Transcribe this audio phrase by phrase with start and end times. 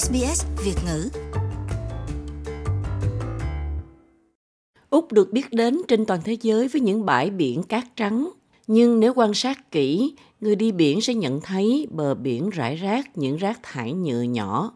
[0.00, 1.08] SBS Việt ngữ.
[4.90, 8.30] Úc được biết đến trên toàn thế giới với những bãi biển cát trắng.
[8.66, 13.18] Nhưng nếu quan sát kỹ, người đi biển sẽ nhận thấy bờ biển rải rác
[13.18, 14.72] những rác thải nhựa nhỏ.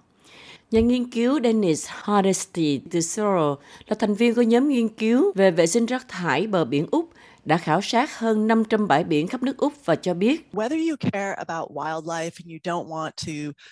[0.71, 3.54] Nhà nghiên cứu Dennis Hardesty từ Seoul
[3.87, 7.10] là thành viên của nhóm nghiên cứu về vệ sinh rác thải bờ biển Úc
[7.47, 10.53] đã khảo sát hơn 500 bãi biển khắp nước Úc và cho biết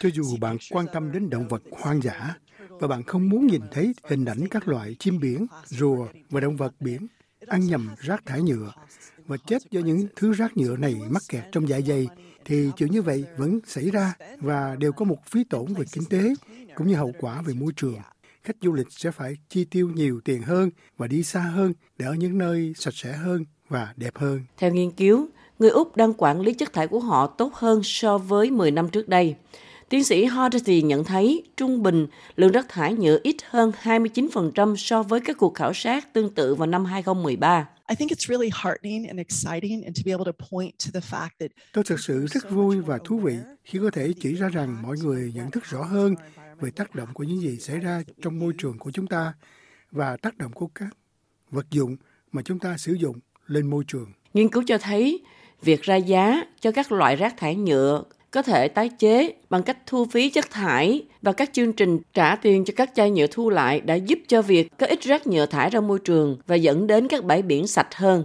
[0.01, 2.35] cho dù bạn quan tâm đến động vật hoang dã
[2.69, 6.57] và bạn không muốn nhìn thấy hình ảnh các loại chim biển, rùa và động
[6.57, 7.07] vật biển
[7.47, 8.73] ăn nhầm rác thải nhựa
[9.27, 12.09] và chết do những thứ rác nhựa này mắc kẹt trong dạ dày.
[12.45, 16.05] thì chuyện như vậy vẫn xảy ra và đều có một phí tổn về kinh
[16.05, 16.35] tế
[16.75, 17.99] cũng như hậu quả về môi trường.
[18.43, 22.07] Khách du lịch sẽ phải chi tiêu nhiều tiền hơn và đi xa hơn để
[22.07, 24.41] ở những nơi sạch sẽ hơn và đẹp hơn.
[24.57, 25.29] Theo nghiên cứu,
[25.59, 28.89] người Úc đang quản lý chất thải của họ tốt hơn so với 10 năm
[28.89, 29.37] trước đây.
[29.89, 32.07] Tiến sĩ Hardy nhận thấy trung bình
[32.37, 36.55] lượng rác thải nhựa ít hơn 29% so với các cuộc khảo sát tương tự
[36.55, 37.69] vào năm 2013.
[41.73, 44.97] Tôi thực sự rất vui và thú vị khi có thể chỉ ra rằng mọi
[45.03, 46.15] người nhận thức rõ hơn
[46.61, 49.35] về tác động của những gì xảy ra trong môi trường của chúng ta
[49.91, 50.97] và tác động của các
[51.51, 51.97] vật dụng
[52.33, 54.07] mà chúng ta sử dụng lên môi trường.
[54.35, 55.21] Nghiên cứu cho thấy
[55.63, 59.79] việc ra giá cho các loại rác thải nhựa có thể tái chế bằng cách
[59.87, 63.51] thu phí chất thải và các chương trình trả tiền cho các chai nhựa thu
[63.51, 66.87] lại đã giúp cho việc có ít rác nhựa thải ra môi trường và dẫn
[66.87, 68.25] đến các bãi biển sạch hơn.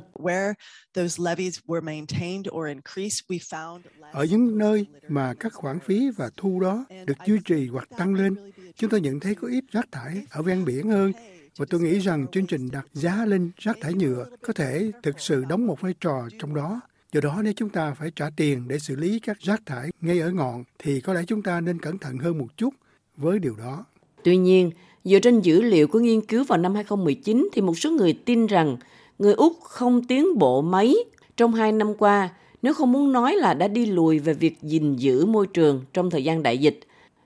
[4.11, 8.13] Ở những nơi mà các khoản phí và thu đó được duy trì hoặc tăng
[8.13, 8.35] lên,
[8.75, 11.11] chúng tôi nhận thấy có ít rác thải ở ven biển hơn
[11.59, 15.19] và tôi nghĩ rằng chương trình đặt giá lên rác thải nhựa có thể thực
[15.19, 16.81] sự đóng một vai trò trong đó.
[17.13, 20.19] Do đó nếu chúng ta phải trả tiền để xử lý các rác thải ngay
[20.19, 22.73] ở ngọn thì có lẽ chúng ta nên cẩn thận hơn một chút
[23.17, 23.85] với điều đó.
[24.23, 24.71] Tuy nhiên,
[25.03, 28.45] dựa trên dữ liệu của nghiên cứu vào năm 2019 thì một số người tin
[28.45, 28.77] rằng
[29.19, 31.05] người Úc không tiến bộ mấy
[31.37, 32.29] trong hai năm qua
[32.61, 36.09] nếu không muốn nói là đã đi lùi về việc gìn giữ môi trường trong
[36.09, 36.79] thời gian đại dịch.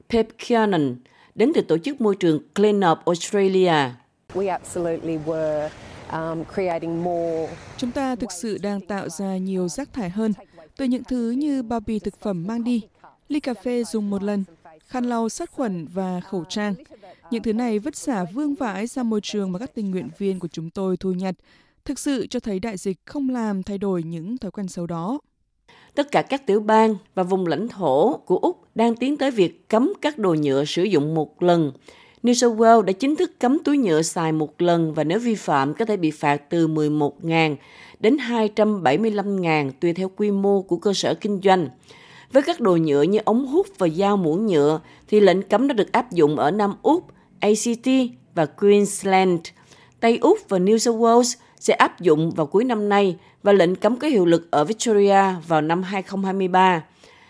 [0.10, 0.96] Pep Kiernan
[1.36, 3.74] đến từ tổ chức môi trường Clean Up Australia
[7.78, 10.34] Chúng ta thực sự đang tạo ra nhiều rác thải hơn
[10.78, 12.82] từ những thứ như bao bì thực phẩm mang đi,
[13.28, 14.44] ly cà phê dùng một lần,
[14.88, 16.76] khăn lau sát khuẩn và khẩu trang.
[17.32, 20.40] Những thứ này vứt xả vương vãi ra môi trường mà các tình nguyện viên
[20.40, 21.36] của chúng tôi thu nhặt,
[21.86, 25.20] thực sự cho thấy đại dịch không làm thay đổi những thói quen xấu đó.
[25.96, 29.70] Tất cả các tiểu bang và vùng lãnh thổ của Úc đang tiến tới việc
[29.70, 31.72] cấm các đồ nhựa sử dụng một lần
[32.24, 35.36] New South Wales đã chính thức cấm túi nhựa xài một lần và nếu vi
[35.36, 37.56] phạm có thể bị phạt từ 11.000
[38.00, 41.70] đến 275.000 tùy theo quy mô của cơ sở kinh doanh.
[42.32, 45.74] Với các đồ nhựa như ống hút và dao muỗng nhựa thì lệnh cấm đã
[45.74, 47.06] được áp dụng ở Nam Úc,
[47.40, 47.88] ACT
[48.36, 49.40] và Queensland.
[50.00, 53.76] Tây Úc và New South Wales sẽ áp dụng vào cuối năm nay và lệnh
[53.76, 56.84] cấm có hiệu lực ở Victoria vào năm 2023.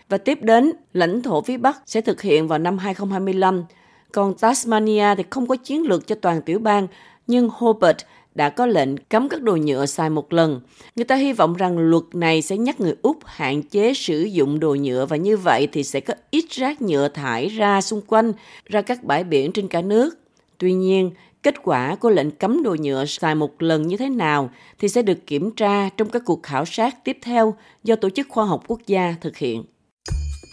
[0.08, 3.64] Và tiếp đến, lãnh thổ phía Bắc sẽ thực hiện vào năm 2025
[4.14, 6.86] còn Tasmania thì không có chiến lược cho toàn tiểu bang,
[7.26, 7.96] nhưng Hobart
[8.34, 10.60] đã có lệnh cấm các đồ nhựa xài một lần.
[10.96, 14.60] Người ta hy vọng rằng luật này sẽ nhắc người Úc hạn chế sử dụng
[14.60, 18.32] đồ nhựa và như vậy thì sẽ có ít rác nhựa thải ra xung quanh,
[18.64, 20.18] ra các bãi biển trên cả nước.
[20.58, 21.10] Tuy nhiên,
[21.42, 25.02] kết quả của lệnh cấm đồ nhựa xài một lần như thế nào thì sẽ
[25.02, 27.54] được kiểm tra trong các cuộc khảo sát tiếp theo
[27.84, 29.64] do Tổ chức Khoa học Quốc gia thực hiện.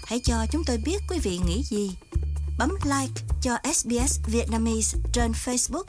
[0.07, 1.91] Hãy cho chúng tôi biết quý vị nghĩ gì
[2.61, 5.85] bấm like cho SBS Vietnamese trên Facebook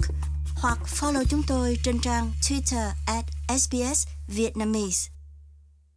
[0.55, 5.12] hoặc follow chúng tôi trên trang Twitter at SBS Vietnamese.